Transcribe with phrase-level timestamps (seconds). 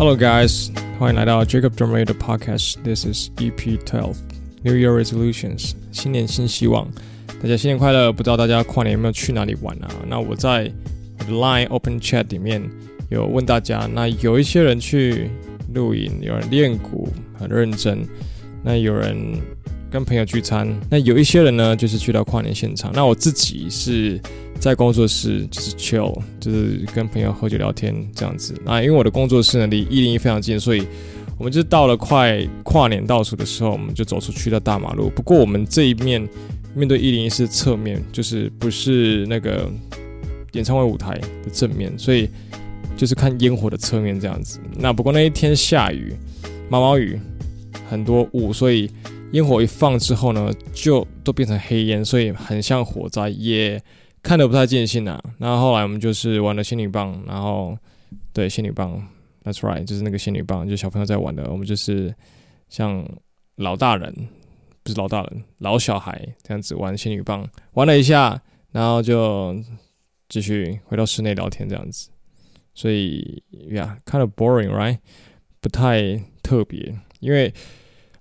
[0.00, 0.70] Hello, guys！
[0.98, 2.76] 欢迎来到 Jacob d r u m m e r 的 Podcast。
[2.82, 4.16] This is EP Twelve
[4.62, 5.72] New Year Resolutions。
[5.92, 6.90] 新年新希望，
[7.42, 8.10] 大家新年快乐！
[8.10, 9.90] 不知道大家跨年有没有去哪里玩啊？
[10.08, 10.72] 那我在
[11.28, 12.62] Line Open Chat 里面
[13.10, 15.28] 有问大家，那有一些人去
[15.74, 17.06] 露营，有人练鼓
[17.38, 18.02] 很认真，
[18.64, 19.14] 那有人
[19.90, 22.90] 跟朋友聚餐，那有一些人呢就是去到跨年现场。
[22.94, 24.18] 那我自己是。
[24.60, 28.54] 在工作室就是 chill，就是跟朋友喝酒聊天这样子。
[28.62, 30.86] 那因为我的工作室呢离一零一非常近，所以
[31.38, 35.08] 我们就到了快跨年倒数的时候，我们就走出去到大马路。
[35.08, 36.28] 不过我们这一面
[36.74, 39.66] 面对一零一是侧面，就是不是那个
[40.52, 42.28] 演唱会舞台的正面，所以
[42.98, 44.60] 就是看烟火的侧面这样子。
[44.76, 46.14] 那不过那一天下雨，
[46.68, 47.18] 毛毛雨，
[47.88, 48.90] 很多雾，所以
[49.32, 53.82] 烟火一放之后呢，就都变成黑烟，所以很像火灾耶。
[54.22, 57.76] 看得不太尽兴啊，然后来我们就是玩了仙女棒，然后
[58.32, 59.02] 对仙女棒
[59.42, 61.50] ，That's right，就是那个仙女棒，就小朋友在玩的。
[61.50, 62.14] 我们就是
[62.68, 63.02] 像
[63.56, 64.14] 老大人，
[64.82, 68.40] 不是老大人，老小孩这样子玩仙女棒，玩了一下，
[68.72, 69.56] 然后就
[70.28, 72.10] 继续回到室内聊天这样子。
[72.74, 74.98] 所以，Yeah，kind of boring，right？
[75.62, 77.52] 不太特别，因为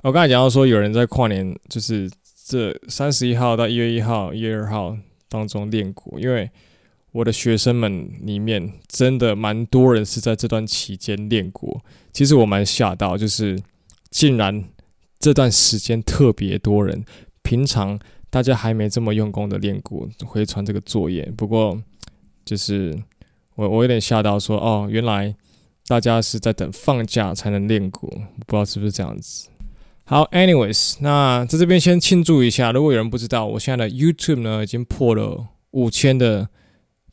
[0.02, 2.10] 我刚才讲到说，有人在跨年，就是
[2.46, 4.98] 这三十一号到一月一号、一月二号。
[5.30, 6.50] 当中练鼓，因为
[7.12, 11.80] 我的学生们里面真的蛮多人是在这段期间练鼓。
[12.12, 13.58] 其实我蛮吓到，就是
[14.10, 14.64] 竟然
[15.20, 17.04] 这段时间特别多人。
[17.42, 17.98] 平常
[18.30, 21.24] 大家还没这么用功的练鼓，回传这个作业。
[21.36, 21.82] 不过
[22.46, 22.96] 就是
[23.56, 25.36] 我我有点吓到，说哦，原来
[25.88, 28.08] 大家是在等放假才能练鼓，
[28.46, 29.50] 不知道是不是这样子。
[30.10, 32.72] 好，anyways，那在这边先庆祝一下。
[32.72, 36.50] 如果有人不知道，我现在的 YouTube 呢已经破了五千的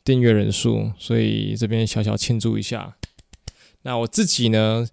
[0.03, 2.95] 订阅人数，所以这边小小庆祝一下。
[3.83, 4.87] 那我自己呢，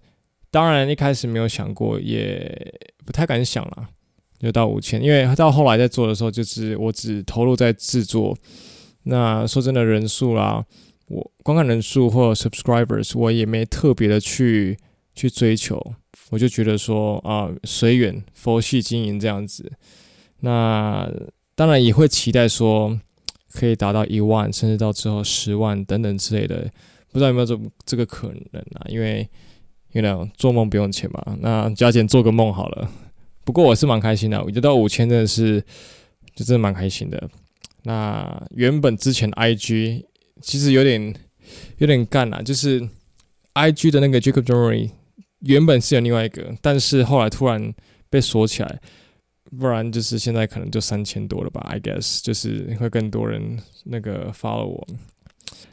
[0.51, 3.89] 当然一开始没有想过，也不太敢想了，
[4.37, 8.37] 就到五千，因为到后来在做的时候，就是我只投入在制作。
[9.05, 10.63] 那说真的，人数啦，
[11.07, 14.77] 我观看人数或 subscribers，我也没特别的去
[15.15, 15.95] 去追求。
[16.31, 19.71] 我就觉得说啊，随缘佛系经营这样子，
[20.39, 21.09] 那
[21.53, 22.99] 当然也会期待说
[23.51, 26.69] 可以达到一万，甚至到之后十万等等之类的，
[27.11, 28.85] 不知道有没有这这个可能啊？
[28.87, 29.27] 因为
[29.93, 32.89] 因为做梦不用钱嘛，那加减做个梦好了。
[33.43, 35.63] 不过我是蛮开心的，我觉得到五千真的是
[36.35, 37.29] 就真的蛮开心的。
[37.83, 40.03] 那原本之前 IG
[40.41, 41.15] 其实有点
[41.77, 42.81] 有点干了，就是
[43.53, 44.89] IG 的那个 Jacob Dorey
[45.45, 47.73] 原本是有另外一个，但是后来突然
[48.09, 48.79] 被锁起来，
[49.59, 54.87] 不然就是现在可能就三千多了吧，I guess 就是会更多人那个 follow 我。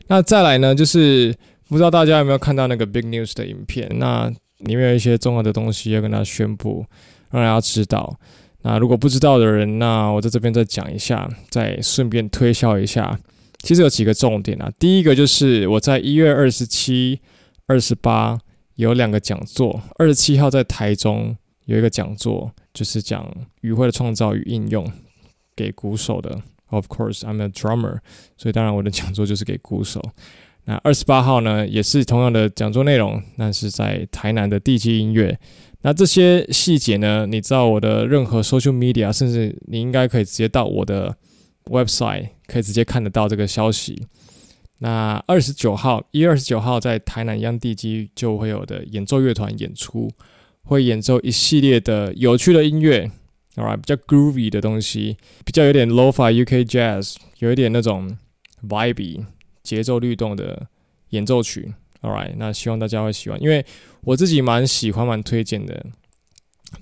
[0.09, 1.35] 那再来呢，就是
[1.69, 3.91] 不知道大家有没有看到那个 big news 的影片？
[3.99, 4.29] 那
[4.59, 6.85] 里面有一些重要的东西要跟大家宣布，
[7.31, 8.19] 让大家知道。
[8.63, 13.19] 那如果不知道的人，那我在这边再讲一下，再顺便推销一下。
[13.61, 17.19] 其实有几个重点啊，第一个就是我在一月二十七、
[17.67, 18.39] 二十八。
[18.83, 23.27] 有两个讲座，二十七号在台中有一个讲座，就是讲
[23.61, 24.91] 语汇的创造与应用
[25.57, 26.43] 给鼓手的。
[26.69, 27.99] Of course, I'm a drummer，
[28.37, 30.03] 所以当然我的讲座就是给鼓手。
[30.65, 35.39] 那二十八号呢，也是同样的讲座内容，那是在台南的地基音乐。
[35.83, 41.15] 那这些细节呢，你知道我的任何 social media，甚至你应该可以直接到我的
[41.65, 44.07] website，可以直接看得到这个消息。
[44.85, 50.11] 那二十九号，一月二十九号在台南央地基就会有的演奏乐团演出，
[50.65, 53.09] 会演奏一系列的有趣的音乐
[53.55, 58.19] ，alright，比较 groovy 的东西，比较有点 lo-fi UK jazz，有一点那种
[58.69, 59.25] vibe
[59.63, 60.67] 节奏律动的
[61.11, 63.65] 演奏曲，alright，那希望大家会喜欢，因为
[64.01, 65.87] 我自己蛮喜欢蛮推荐的，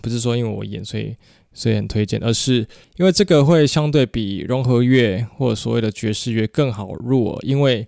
[0.00, 1.14] 不是说因为我演所以。
[1.52, 2.58] 所以很推荐，而是
[2.96, 7.84] 因为这个会相对比融合乐或者所谓的爵士乐更好入耳，因为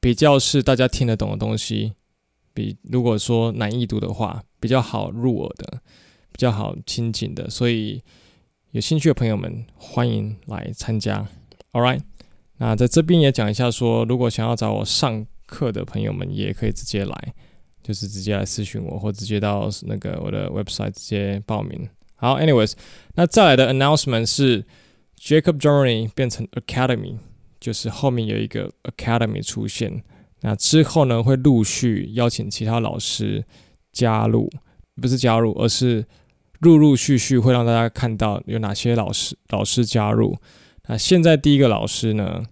[0.00, 1.92] 比较是大家听得懂的东西，
[2.54, 5.80] 比如果说难易度的话比较好入耳的，
[6.32, 8.02] 比较好亲近的，所以
[8.70, 11.28] 有兴趣的朋友们欢迎来参加。
[11.72, 12.00] All right，
[12.56, 17.34] 那在这边也讲一下说，如果想要找我上课的朋友们也可以直接来，
[17.82, 21.88] 就是直接来私讯我，或直接到那个我的 website 直接报名。
[22.16, 22.72] 好，anyways，
[23.14, 24.64] 那再来的 announcement 是
[25.18, 27.18] Jacob Drumemory 变成 Academy，
[27.60, 30.02] 就是后面有一个 Academy 出现。
[30.40, 33.44] 那之后呢，会陆续邀请其他老师
[33.92, 34.50] 加入，
[35.00, 36.06] 不是加入，而是
[36.60, 40.36] 陆陆续续会让大家看到有哪些老师老师加入。
[40.88, 42.42] 那现在第一个老师呢，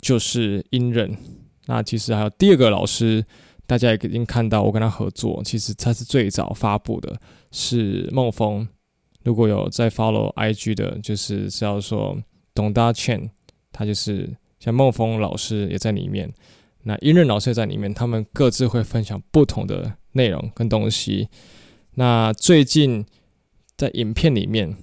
[0.00, 1.16] 就是英任。
[1.66, 3.24] 那其实还有第二个老师，
[3.66, 7.18] 大家也已经看到我跟他合作，其实他是最早发布的，
[7.50, 8.68] 是孟峰。
[9.24, 12.16] 如果有在 follow IG 的，就是知道说
[12.54, 13.30] 董大倩，
[13.72, 16.32] 他就是像孟峰老师也在里面，
[16.84, 21.28] 那英任老师也在里面，他们各自会分享不同的内容跟东西。
[21.96, 23.04] 那最近
[23.76, 24.74] 在影片里面，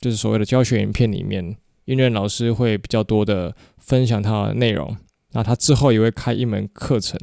[0.00, 1.56] 就是所谓的教学影片里面，
[1.86, 4.96] 英任老师会比较多的分享他的内容。
[5.32, 7.18] 那他之后也会开一门课程，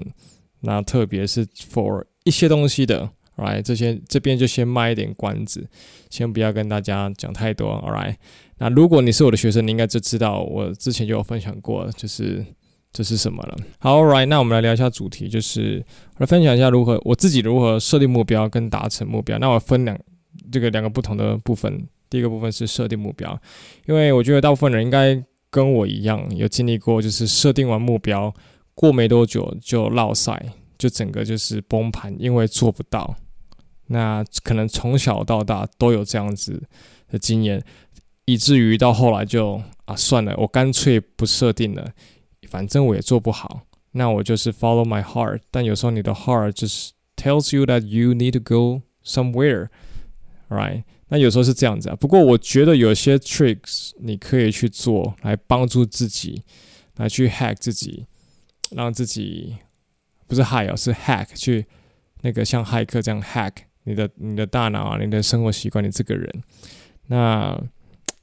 [0.59, 3.61] 那特别是 for 一些东西的，right？
[3.61, 5.67] 这些这边就先卖一点关子，
[6.09, 8.15] 先不要跟大家讲太多 All right，
[8.59, 12.45] 那如果你是我的学生，你应该就知道我之前就有分享过，就是
[12.93, 13.57] 这是什么了。
[13.79, 15.83] 好，alright，那我们来聊一下主题，就是
[16.15, 19.37] 我来分享一下如何我自己如何设定目标跟达成目标。
[19.39, 19.99] 那我分两
[20.51, 23.37] 这个两个不同的部分，第一个部分是设定目标，
[23.87, 25.21] 因为我觉得大部分人应该。
[25.53, 28.33] 跟我一样有经历过，就是设定完目标
[28.73, 30.41] 过没多久就落赛，
[30.77, 33.13] 就整个就是崩盘，因为做不到。
[33.91, 36.63] 那可能从小到大都有这样子
[37.09, 37.61] 的经验，
[38.25, 41.91] 以至于到后来就啊算了，我干脆不设定了，
[42.47, 43.63] 反正我也做不好。
[43.91, 50.83] 那我就是 follow my heart，但有时候你的 heart 就是 tells you that you need to go somewhere，right？
[51.09, 56.43] 那有时候是这样子啊，不过我觉得有些 tricks 你可以去做来帮助自己，
[56.95, 58.05] 来去 hack 自己，
[58.71, 59.57] 让自己
[60.27, 61.65] 不是 hack，是 hack 去
[62.21, 63.51] 那个像骇客这样 hack
[63.83, 66.43] 你的你的大脑啊，你的生活习惯，你这个人。
[67.07, 67.59] 那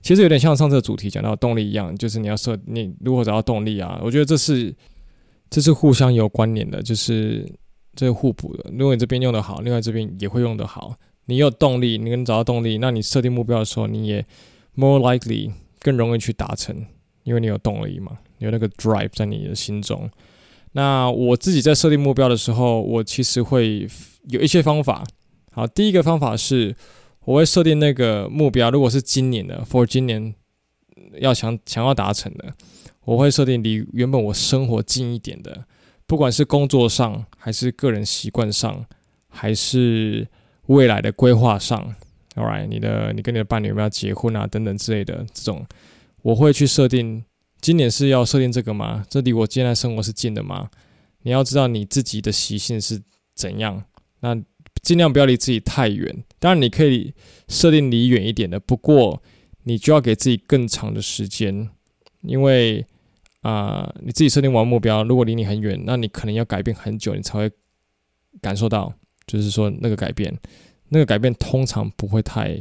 [0.00, 4.00] 其实有点像上次的主题讲到动力一样，就是你要设你如何找到动力啊？
[4.02, 4.74] 我觉得这是
[5.50, 7.44] 这是互相有关联的，就是
[7.94, 8.70] 这是互补的。
[8.78, 10.94] 如果你这边用得好，另外这边也会用得好。
[11.26, 14.24] 你有动力，你能找到动力，那你设定目标的时候，你也
[14.74, 16.86] more likely 更容易去达成，
[17.24, 20.08] 因为你有动力嘛，有那个 drive 在你的心中。
[20.72, 23.86] 那我自己在设定目标的时候，我其实会
[24.28, 25.04] 有一些方法。
[25.58, 26.76] 好，第一个方法是，
[27.24, 30.32] 我会设定那个目标，如果是今年的，for 今年
[31.18, 32.54] 要想想要达成的，
[33.04, 35.64] 我会设定离原本我生活近一点的，
[36.06, 38.86] 不管是工作上，还是个人习惯上，
[39.28, 40.28] 还是。
[40.66, 41.94] 未来的规划上
[42.34, 45.66] ，All right，你的你跟你的伴侣有没有结婚啊等等之类的这种，
[46.20, 47.24] 我会去设定。
[47.62, 49.02] 今年是要设定这个吗？
[49.08, 50.68] 这离我现在生活是近的吗？
[51.22, 53.00] 你要知道你自己的习性是
[53.34, 53.82] 怎样，
[54.20, 54.34] 那
[54.82, 56.24] 尽量不要离自己太远。
[56.38, 57.12] 当然你可以
[57.48, 59.22] 设定离远一点的，不过
[59.64, 61.68] 你就要给自己更长的时间，
[62.22, 62.86] 因为
[63.42, 67.50] 啊、你自己设定完目标，如果离你很远，那你可能要改变很久，你才会
[68.40, 68.92] 感受到。
[69.26, 70.34] 就是说，那个改变，
[70.88, 72.58] 那个改变通常不会太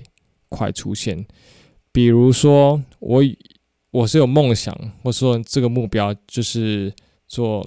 [0.50, 1.26] 快出现。
[1.94, 3.24] 比如说，我
[3.90, 6.94] 我是有梦想，或者说这个目标就是
[7.26, 7.66] 做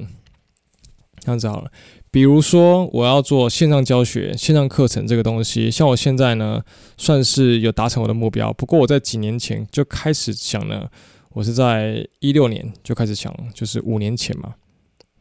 [1.18, 1.72] 这样子好了。
[2.10, 6.62] 比如说，我要做线上教学、线上课程这个东西，像我现在呢，
[6.96, 8.52] 算是有达成我的目标。
[8.54, 10.90] 不过我在几年前就开始想了，
[11.30, 14.54] 我是在一六年就开始想，就是五年前嘛。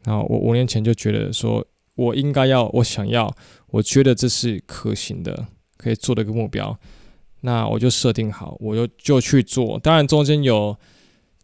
[0.04, 1.64] 然后我五年前就觉得说。
[1.96, 3.30] 我应该要，我想要，
[3.66, 5.46] 我觉得这是可行的，
[5.76, 6.74] 可以做的一个目标，
[7.42, 9.78] 那我就设定好，我就就去做。
[9.80, 10.74] 当然中间有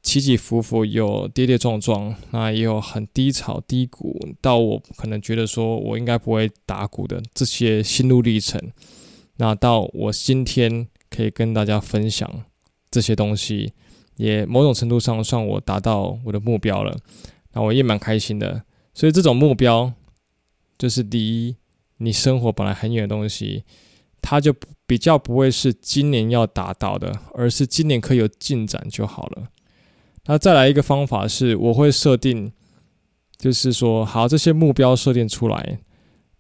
[0.07, 8.61] 起起伏伏，有跌跌撞撞，那也有很低潮低谷，到我可能觉得说我应该不会打鼓的这些心路历程。
[9.39, 12.45] 那到我今天可以跟大家分享
[12.91, 13.73] 这些东西，
[14.17, 16.97] 也某种程度上算我达到我的目标了。
[17.53, 18.63] 那我也蛮开心的。
[18.95, 19.93] 所以这种目标。
[20.79, 21.57] 就是离
[21.97, 23.65] 你生活本来很远的东西，
[24.21, 24.55] 它就
[24.87, 29.49] 比较不会是今年要达到的，而是今年可以有进展就好了。
[30.27, 32.53] 那再来一个方法是，我会设定，
[33.37, 35.79] 就是说，好，这些目标设定出来，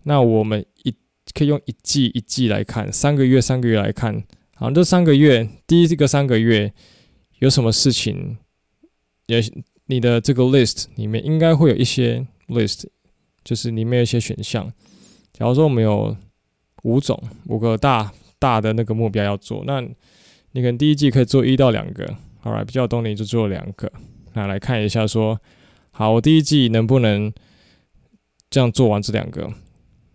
[0.04, 0.94] 那我们一
[1.34, 4.24] 可以用一季一季来看，三个月三个月来看，
[4.54, 6.72] 好，这三个月第一个三个月
[7.38, 8.38] 有什么事情，
[9.26, 9.42] 也
[9.86, 12.84] 你的这个 list 里面应该会有一些 list。
[13.44, 14.66] 就是里面有一些选项，
[15.32, 16.16] 假如说我们有
[16.82, 17.16] 五种
[17.46, 22.16] 五个大大的那个目标要做，那你可能第一季可以做一到两个，
[22.46, 23.90] 好来比较有动力就做两个。
[24.34, 25.36] 那来看一下说，
[25.90, 27.32] 好，我第一季能不能
[28.48, 29.52] 这样做完这两个，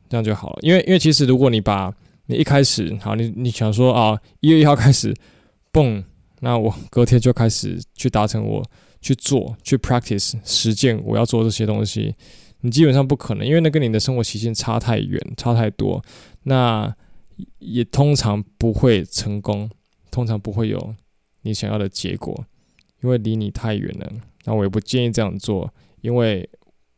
[0.08, 0.60] 这样就好了。
[0.62, 1.94] 因为因为其实如果你把
[2.28, 5.14] 你一开始好，你你想说啊，一月一号开始，
[5.74, 6.02] 蹦，
[6.40, 8.66] 那我隔天就开始去达成我
[9.02, 12.16] 去做去 practice 实践我要做这些东西。
[12.62, 16.02] 你基本上不可能，因为那跟你的生活习性差太远，差太多，
[16.44, 16.96] 那
[17.60, 19.70] 也通常不会成功，
[20.10, 20.96] 通常不会有
[21.42, 22.46] 你想要的结果，
[23.02, 24.12] 因为离你太远了。
[24.46, 25.72] 那我也不建议这样做，
[26.02, 26.50] 因为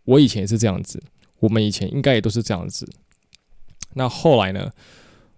[0.05, 1.01] 我以前也是这样子，
[1.39, 2.87] 我们以前应该也都是这样子。
[3.93, 4.71] 那后来呢，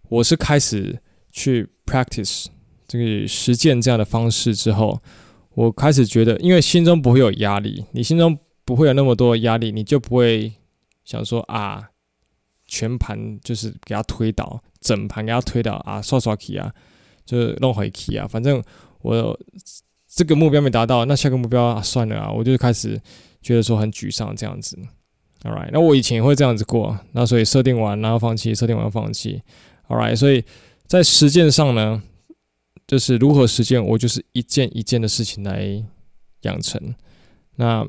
[0.09, 0.99] 我是开始
[1.31, 2.45] 去 practice
[2.87, 5.01] 这个实践这样的方式之后，
[5.55, 10.53] 我开始觉得，因为心中不会有压力，你心中不会有那么多压力，你就不会
[11.03, 11.89] 想说啊，
[12.65, 16.73] 全盘就是给他推倒，整盘给他推倒啊，刷刷 key 啊，
[17.25, 18.63] 就是弄回 key 啊，反正
[19.05, 19.39] 我
[20.07, 22.99] 这个目标没达到，那下个目标啊算了啊，我就开始
[23.41, 24.77] 觉得说很沮丧这样子。
[25.43, 29.43] All right，那我以前也会这样子过，那所以设定完然后放弃，设定完放弃。
[29.87, 30.43] All right，所以
[30.87, 32.01] 在实践上呢，
[32.87, 35.83] 就是如何实践，我就是一件一件的事情来
[36.41, 36.95] 养成。
[37.57, 37.87] 那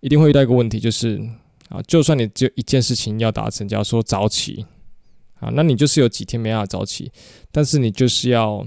[0.00, 1.18] 一定会遇到一个问题，就是
[1.70, 4.66] 啊，就算你只有一件事情要达成，假如说早起
[5.40, 7.10] 啊，那你就是有几天没办法早起，
[7.50, 8.66] 但是你就是要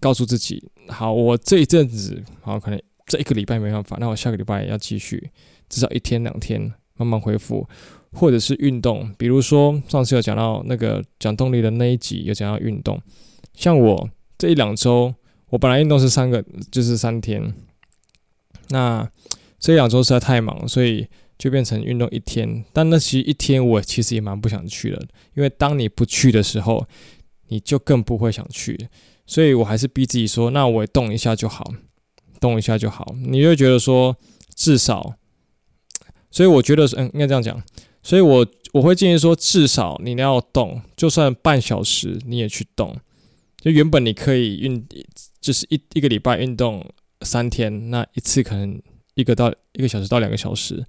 [0.00, 5.30] 告诉自己，好，我这一阵子好可能这一个礼拜没办法，那我下个礼拜要继续，
[5.68, 6.72] 至少一天两天。
[6.94, 7.66] 慢慢恢复，
[8.12, 13.00] 或者是运动，比如说上次有讲到那个讲动力的那一集，有讲到运动。
[13.54, 15.12] 像我这一两周，
[15.48, 17.54] 我本来运动是三个，就是三天。
[18.68, 19.10] 那
[19.58, 21.08] 这两周实在太忙，所以
[21.38, 22.62] 就变成运动一天。
[22.74, 25.02] 但那其实一天我其实也蛮不想去的，
[25.34, 26.86] 因为当你不去的时候，
[27.48, 28.88] 你就更不会想去。
[29.32, 31.72] 所以我还是逼自己说，那我动一下就好，
[32.38, 33.14] 动一下就好。
[33.16, 34.14] 你就会觉得说，
[34.54, 35.14] 至少。
[36.30, 37.62] 所以我觉得是，嗯，应该这样讲。
[38.02, 42.94] 所以我我会建议说，至少你要动，就算半小时你也去动。
[43.56, 44.86] 就原本你可以运，
[45.40, 46.84] 就是一一个礼拜运动
[47.22, 48.78] 三天，那一次可能
[49.14, 50.84] 一个到一个小时到两个小时，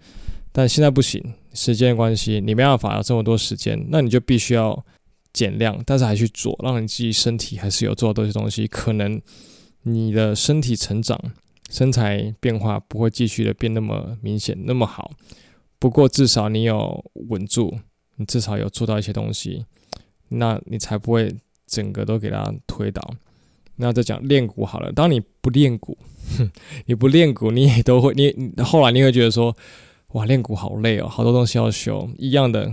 [0.51, 1.23] 但现在不行，
[1.53, 4.85] 时间关系，你没办法有这么多时间，那你就必须要
[5.33, 9.21] 减量，但是还去做，让你自己身体还是有做到这些东西，可能
[9.81, 11.19] 你的身体成长。
[11.69, 15.09] 身材变化不会继续的变那么明显那么好，
[15.79, 17.79] 不过至少你有稳住，
[18.17, 19.65] 你至少有做到一些东西，
[20.29, 21.35] 那你才不会
[21.65, 23.01] 整个都给它推倒。
[23.77, 25.97] 那再讲练鼓好了，当你不练鼓，
[26.85, 29.55] 你不练鼓，你也都会你后来你会觉得说，
[30.09, 32.71] 哇，练鼓好累哦，好多东西要修，一样的。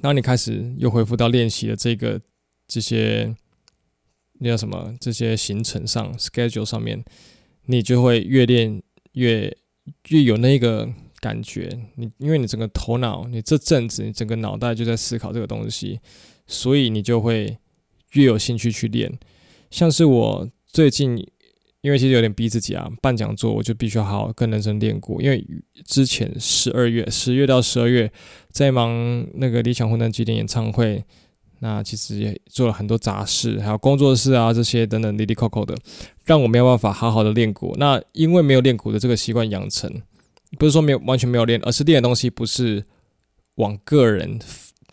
[0.00, 2.20] 当你开始又恢复到练习的这个
[2.66, 3.34] 这些
[4.38, 7.04] 那叫什么这些行程上 schedule 上面。
[7.66, 9.56] 你就会越练越
[10.08, 16.00] 越有那个感觉，你因为你整个头脑，你这阵子你整个脑袋就在思考这个东西，
[16.48, 17.58] 所以你就会
[18.12, 19.16] 越有兴趣去练。
[19.70, 21.24] 像是我最近，
[21.82, 25.44] 因为其实有点逼自己啊，办讲座我就必须要好好跟人生练过，因为
[25.86, 28.10] 之前十二月十月到十二月
[28.50, 31.04] 在忙那个理想混蛋纪念演唱会。
[31.62, 35.76] 那其实也做了很多杂事，还有工作室啊这些等等，滴滴扣扣的，
[36.24, 37.76] 让我没有办法好好的练鼓。
[37.78, 39.92] 那因为没有练鼓的这个习惯养成，
[40.58, 42.82] 不是说没有完全没有练，而是练的东西不是
[43.56, 44.38] 往个人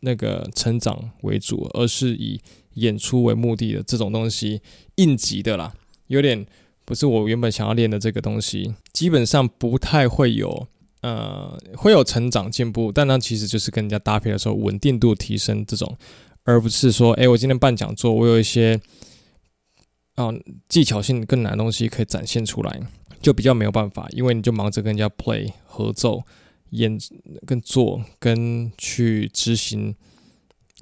[0.02, 2.38] 那个成长为主，而是以
[2.74, 4.62] 演出为目的的这种东西，
[4.96, 5.74] 应急的啦，
[6.08, 6.46] 有点
[6.88, 10.68] 不是我原本想要练的这个东西，基本上不太会有，
[11.02, 15.98] 呃，会有成长进步，但它其实就是跟人家搭配的时候稳定度提升这种。
[16.46, 18.80] 而不是说，诶，我今天办讲座，我有一些
[20.16, 20.30] 啊
[20.70, 22.80] 技巧性更难的东西可以展现出来，
[23.22, 26.24] 就比较没有办法，因为你就忙着跟人家 play 合奏、
[26.70, 26.98] 演、
[27.46, 29.94] 跟做、跟去执行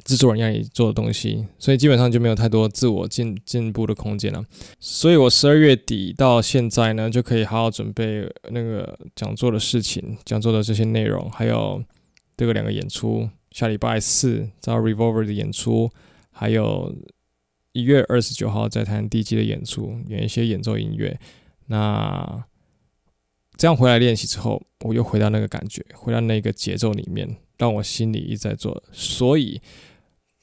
[0.05, 4.45] 制作人让你做的东西，所以基本上就没有太多自我进进步的空间了。
[4.79, 11.83] 所以我十二月底到现在呢，就可以好好准备那个讲座的事情、讲座的这些内容，还有
[12.37, 13.27] 这个两个演出。
[13.49, 15.89] 下礼拜四在 Revolver 的演出，
[16.31, 16.93] 还有
[17.71, 21.19] 一月二十九号在台湾 DJ 的演出，演一些演奏音乐。
[21.67, 22.43] 那
[23.57, 28.83] 这样回来练习之后，我又回到那个感觉，回到那个节奏里面，让我心里一直在做。
[28.91, 29.61] 所以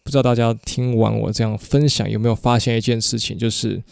[0.05, 3.83] 不知道大家听完我这样分享，有没有发现一件事情，就是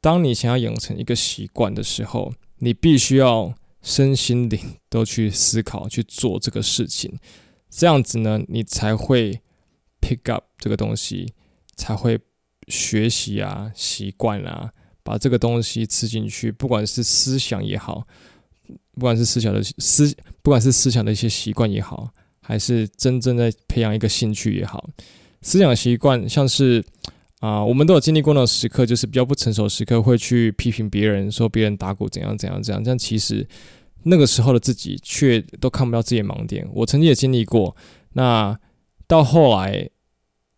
[0.00, 7.18] 当你想要养成一个习惯的时候，你必须要身心灵都去思考去做这个事情。
[7.70, 9.40] 这样子呢，你才会
[10.00, 11.34] pick up 这个东西，
[11.76, 12.18] 才会
[12.68, 14.72] 学习啊，习惯啊，
[15.02, 16.50] 把这个东西吃进去。
[16.50, 18.06] 不管是思想也好，
[18.94, 22.10] 不管是思想的思，不管是思想的一些习惯也好，
[22.40, 24.88] 还是真正在培养一个兴趣也好，
[25.42, 26.84] 思想习惯像是
[27.40, 33.46] 啊、我们都有经历过那种时刻，就是比较不成熟时刻，会去批评别人，说别人打鼓怎样怎样怎样，但其实。
[34.04, 36.66] 那个时候的自己却都看不到自己的盲点。
[36.72, 37.76] 我曾经也经历过。
[38.12, 38.56] 那
[39.08, 39.90] 到后来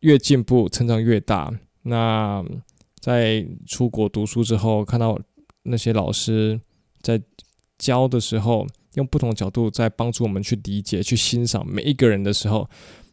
[0.00, 1.50] 越进步，成长越大。
[1.84, 2.44] 那
[3.00, 5.18] 在出国读书之后，看到
[5.62, 6.60] 那些老师
[7.00, 7.20] 在
[7.78, 12.68] 教的时候，用不同角度在帮助我们去理解、去欣赏每一个人的时候，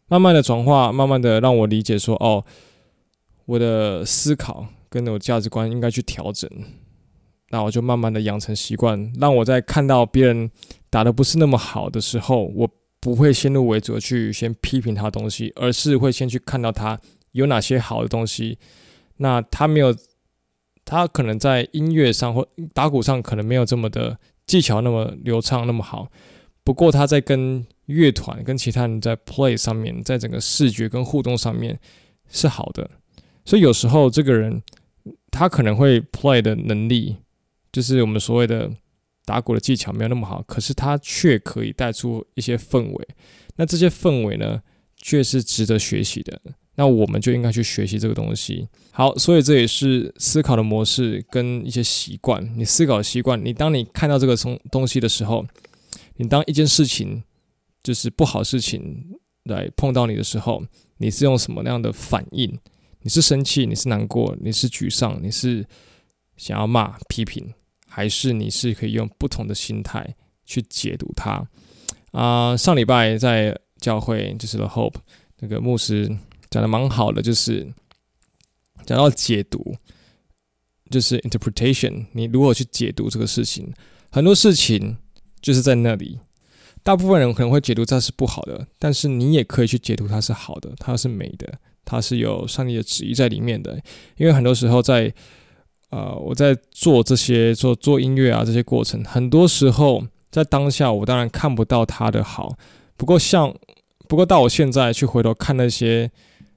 [0.07, 2.43] 慢慢的转化，慢慢的让我理解说，哦，
[3.45, 6.49] 我的思考跟我价值观应该去调整。
[7.49, 10.51] 那我就慢慢的养成习惯，让我在看到别人
[10.89, 16.99] 打得不是那么好的时候，我不会先入为主的去先批评他东西，而是会先去看到他
[17.31, 18.57] 有哪些好的东西。
[19.17, 19.95] 那他没有，
[20.83, 26.09] 他可能在音乐上或打鼓上可能没有这么的技巧那么流畅那么好，
[26.67, 31.79] 不过他在跟乐团跟其他人在 play 上面，在整个视觉跟互动上面
[32.29, 32.91] 是好的。
[33.45, 34.61] 所以有时候这个人
[35.31, 37.15] 他可能会 play 的能力。
[37.71, 38.69] 就是我们所谓的
[39.23, 43.07] 打鼓的技巧没有那么好，可是他却可以带出一些氛围。
[43.55, 44.61] 那这些氛围呢，
[44.97, 46.37] 却是值得学习的。
[46.75, 48.67] 那我们就应该去学习这个东西。
[48.91, 52.45] 好，所以这也是思考的模式跟一些习惯。
[52.57, 55.45] 你思考习惯，你当你看到这个东东西的时候，
[56.17, 57.23] 你当一件事情
[57.81, 60.63] 就是不好事情来碰到你的时候，
[60.97, 62.59] 你是用什么样的反应？
[63.01, 63.65] 你是生气？
[63.65, 64.35] 你是难过？
[64.41, 65.19] 你是沮丧？
[65.23, 65.65] 你是
[66.35, 67.53] 想要骂、批评？
[67.87, 71.47] 还是你是可以用不同的心态去解读它
[72.11, 74.95] 啊、上礼拜在教会就是 The Hope
[75.39, 76.07] 那个牧师
[76.49, 77.71] 讲的蛮好的，就是
[78.85, 79.75] 讲到解读，
[80.89, 83.71] 就是 interpretation，你如何去解读这个事情？
[84.09, 84.97] 很多事情
[85.41, 86.19] 就是在那里，
[86.83, 93.79] 大部分人可能会解读它是不好的，但是你也可以去解读它是好的，它是美的，它是有上帝的旨意在里面的。
[94.17, 95.13] 因为很多时候在
[95.89, 102.57] 呃，我在做这些做做音乐啊这些过程，很多时候在当下我当然看不到它的好，
[102.97, 103.55] 不过像
[104.09, 106.11] 不过到我现在去回头看那些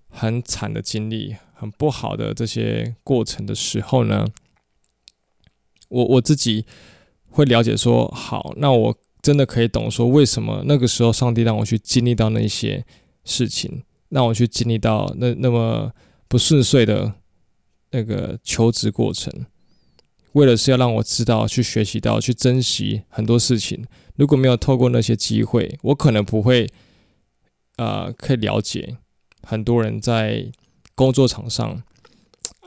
[0.09, 4.27] 很惨的经历、很不好的这些过程的时候呢，
[5.89, 6.65] 我我自己
[7.31, 12.85] 会了解说，好，那我真的可以懂说为什么那个时候上帝让我去经历到那些
[13.25, 15.93] 事情，让我去经历到那那么
[16.29, 17.15] 不顺遂的。
[17.93, 19.47] 那个求职过程，
[20.35, 23.85] 为了是要让我知道、去学习到、去珍惜很多事情。
[24.15, 26.69] 如果没有透过那些机会，我可能不会，
[27.79, 28.97] 呃，可以了解
[29.43, 30.47] 很多人在
[30.95, 31.83] 工作场上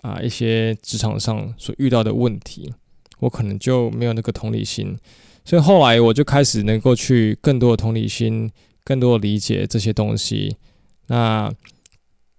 [0.02, 2.74] 啊、一些职场上所遇到的问题，
[3.24, 4.98] 我可能就没有那个同理心。
[5.46, 8.52] 所以后来我就开始能够去更多的同理心，
[8.84, 10.58] 更多的理解这些东西，
[11.08, 11.52] 那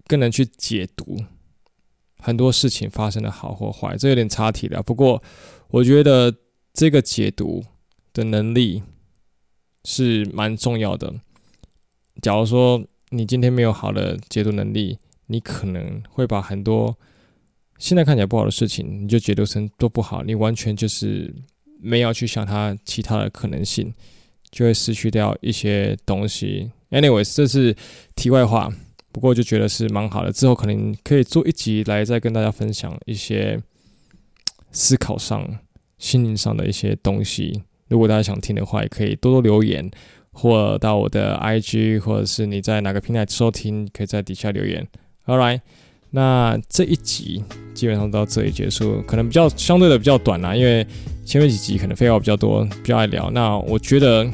[0.06, 1.18] 更能去解读。
[2.18, 4.82] 很多事情发生的好或坏，这有点岔题了。
[4.82, 5.22] 不过，
[5.68, 6.34] 我觉得
[6.72, 7.62] 这个解读
[8.14, 8.82] 的能力
[9.84, 11.14] 是蛮重要的。
[12.22, 16.96] 假如说你今天没有好的解读能力，你可能会把很多
[17.78, 21.34] 现在看起来不好的事情，你就解读成都不好，你完全就是
[21.80, 23.92] 没有去想它其他的可能性，
[24.50, 26.70] 就会失去掉一些东西。
[26.90, 27.74] Anyways，这是
[28.14, 28.72] 题外话。
[29.12, 33.62] 不过就觉得是蛮好的，之后可能可以做一集来再跟大家分享一些
[34.72, 35.58] 思考上、
[35.98, 37.62] 心灵上的一些东西。
[37.86, 39.88] 如果大家想听的话，也可以多多留言，
[40.32, 44.84] 或到我的 IG，或者是你在哪个平台收听，可以在底下留言。
[45.26, 45.60] All right
[46.14, 47.42] 那这一集
[47.74, 50.86] 基本上到这里结束，可能比较相对的比较短啦，因为
[51.24, 53.28] 前面几集可能废话比较多，比较爱聊。
[53.32, 54.24] 那我觉得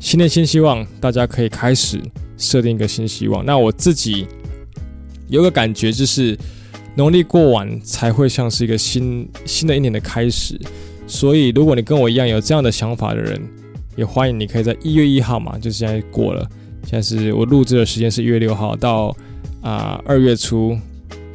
[0.00, 2.00] 新年新希望，大家可以开始。
[2.36, 4.26] 设定一个新希望，那我自己
[5.28, 6.36] 有个感觉，就是
[6.96, 10.60] 农历过完才会像是一个新新的一年的开始。
[11.06, 13.40] 所以，如果你跟我一样有这样的想法的人，
[13.94, 16.44] 也欢迎你可以在一月一号嘛，就是现在过了，
[16.82, 19.16] 现在是我录制的时间是一月六号到
[19.62, 20.76] 啊二月初，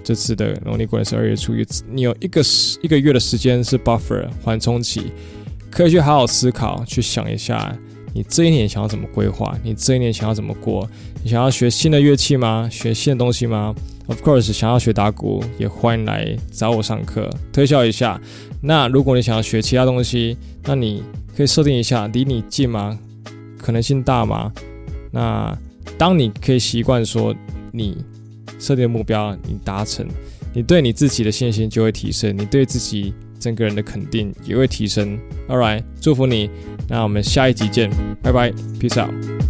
[0.09, 2.41] 这次的农历过年是二月初一，你有一个
[2.81, 5.11] 一个月的时间是 buffer 缓冲期，
[5.69, 7.77] 可以去好好思考，去想一下。
[8.11, 9.55] 你这一年想要怎么规划？
[9.63, 10.89] 你这一年想要怎么过？
[11.21, 12.67] 你想要学新的乐器吗？
[12.71, 13.75] 学新的东西吗
[14.07, 18.19] ？Of course，想要学打鼓也欢迎来找我上课推销一下。
[18.63, 21.03] 那如果你想要学其他东西，那你
[21.37, 22.97] 可以设定一下，离你近吗？
[23.59, 24.51] 可能性大吗？
[25.11, 25.55] 那
[25.99, 27.31] 当你可以习惯说
[27.71, 27.95] 你
[28.57, 30.07] 设定目标你达成，
[30.53, 33.13] 你对你自己的信心就会提升，你对自己。
[33.39, 35.17] 整个人的肯定也会提升。
[35.47, 36.49] All right，祝福你。
[36.89, 37.89] 那我们下一集见，
[38.21, 39.48] 拜拜，Peace out。